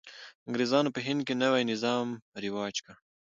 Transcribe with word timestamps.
انګرېزانو 0.47 0.93
په 0.95 0.99
هند 1.07 1.19
کې 1.27 1.33
نوی 1.43 1.63
نظام 1.71 2.07
رواج 2.43 2.75
کړ. 2.85 2.93